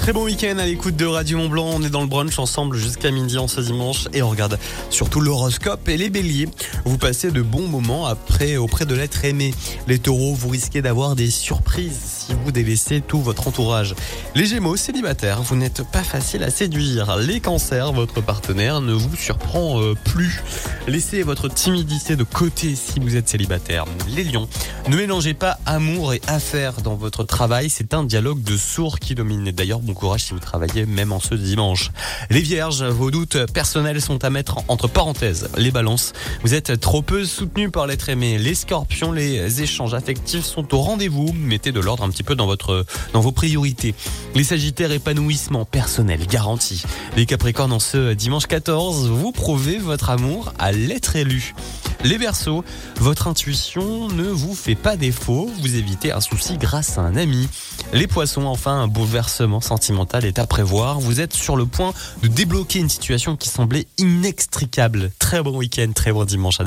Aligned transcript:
Très 0.00 0.14
bon 0.14 0.24
week-end 0.24 0.56
à 0.56 0.64
l'écoute 0.64 0.96
de 0.96 1.04
Radio 1.04 1.36
Mont 1.36 1.50
Blanc. 1.50 1.70
On 1.74 1.82
est 1.82 1.90
dans 1.90 2.00
le 2.00 2.06
brunch 2.06 2.38
ensemble 2.38 2.78
jusqu'à 2.78 3.10
midi 3.10 3.36
en 3.36 3.48
ce 3.48 3.60
dimanche 3.60 4.08
et 4.14 4.22
on 4.22 4.30
regarde 4.30 4.58
surtout 4.88 5.20
l'horoscope 5.20 5.86
et 5.90 5.98
les 5.98 6.08
béliers. 6.08 6.48
Vous 6.86 6.96
passez 6.96 7.30
de 7.30 7.42
bons 7.42 7.68
moments 7.68 8.06
après 8.06 8.56
auprès 8.56 8.86
de 8.86 8.94
l'être 8.94 9.26
aimé. 9.26 9.52
Les 9.88 9.98
taureaux, 9.98 10.32
vous 10.32 10.48
risquez 10.48 10.80
d'avoir 10.80 11.16
des 11.16 11.30
surprises 11.30 12.00
si 12.26 12.32
vous 12.32 12.50
délaissez 12.50 13.02
tout 13.02 13.20
votre 13.20 13.46
entourage. 13.46 13.94
Les 14.34 14.46
gémeaux, 14.46 14.76
célibataires, 14.76 15.42
vous 15.42 15.54
n'êtes 15.54 15.82
pas 15.92 16.02
facile 16.02 16.44
à 16.44 16.50
séduire. 16.50 17.18
Les 17.18 17.40
cancers, 17.40 17.92
votre 17.92 18.22
partenaire 18.22 18.80
ne 18.80 18.94
vous 18.94 19.14
surprend 19.16 19.82
euh, 19.82 19.94
plus. 20.06 20.42
Laissez 20.86 21.22
votre 21.22 21.48
timidité 21.48 22.16
de 22.16 22.24
côté 22.24 22.74
si 22.74 23.00
vous 23.00 23.16
êtes 23.16 23.28
célibataire. 23.28 23.84
Les 24.08 24.24
lions, 24.24 24.48
ne 24.88 24.96
mélangez 24.96 25.34
pas 25.34 25.58
amour 25.66 26.14
et 26.14 26.22
affaires 26.26 26.80
dans 26.80 26.96
votre 26.96 27.22
travail. 27.22 27.68
C'est 27.68 27.92
un 27.94 28.02
dialogue 28.02 28.42
de 28.42 28.56
sourds 28.56 28.98
qui 28.98 29.14
domine. 29.14 29.50
D'ailleurs, 29.52 29.80
bon 29.80 29.92
courage 29.92 30.24
si 30.24 30.32
vous 30.32 30.40
travaillez 30.40 30.86
même 30.86 31.12
en 31.12 31.20
ce 31.20 31.34
dimanche. 31.34 31.90
Les 32.30 32.40
vierges, 32.40 32.82
vos 32.82 33.10
doutes 33.10 33.46
personnels 33.52 34.00
sont 34.00 34.24
à 34.24 34.30
mettre 34.30 34.58
entre 34.68 34.88
parenthèses. 34.88 35.50
Les 35.58 35.70
balances, 35.70 36.12
vous 36.42 36.54
êtes 36.54 36.80
trop 36.80 37.02
peu 37.02 37.24
soutenus 37.24 37.70
par 37.70 37.86
l'être 37.86 38.08
aimé. 38.08 38.38
Les 38.38 38.54
scorpions, 38.54 39.12
les 39.12 39.62
échanges 39.62 39.94
affectifs 39.94 40.44
sont 40.44 40.74
au 40.74 40.78
rendez-vous. 40.78 41.32
Mettez 41.34 41.72
de 41.72 41.80
l'ordre 41.80 42.04
un 42.04 42.10
petit 42.10 42.22
peu 42.22 42.34
dans 42.34 42.46
votre, 42.46 42.86
dans 43.12 43.20
vos 43.20 43.32
priorités. 43.32 43.94
Les 44.34 44.44
sagittaires, 44.44 44.92
épanouissement 44.92 45.66
personnel 45.66 46.26
garanti. 46.26 46.82
Les 47.16 47.26
capricornes, 47.26 47.72
en 47.72 47.80
ce 47.80 48.14
dimanche 48.14 48.46
14, 48.46 49.08
vous 49.08 49.30
prouvez 49.30 49.78
votre 49.78 50.10
amour 50.10 50.52
l'être 50.72 51.16
élu. 51.16 51.54
Les 52.02 52.16
Verseaux, 52.16 52.64
votre 52.96 53.28
intuition 53.28 54.08
ne 54.08 54.24
vous 54.24 54.54
fait 54.54 54.74
pas 54.74 54.96
défaut, 54.96 55.50
vous 55.60 55.76
évitez 55.76 56.12
un 56.12 56.20
souci 56.22 56.56
grâce 56.56 56.96
à 56.96 57.02
un 57.02 57.14
ami. 57.14 57.46
Les 57.92 58.06
Poissons, 58.06 58.46
enfin, 58.46 58.80
un 58.80 58.88
bouleversement 58.88 59.60
sentimental 59.60 60.24
est 60.24 60.38
à 60.38 60.46
prévoir. 60.46 60.98
Vous 60.98 61.20
êtes 61.20 61.34
sur 61.34 61.56
le 61.56 61.66
point 61.66 61.92
de 62.22 62.28
débloquer 62.28 62.78
une 62.78 62.88
situation 62.88 63.36
qui 63.36 63.50
semblait 63.50 63.86
inextricable. 63.98 65.10
Très 65.18 65.42
bon 65.42 65.56
week-end, 65.58 65.92
très 65.94 66.12
bon 66.12 66.24
dimanche 66.24 66.58
à 66.60 66.64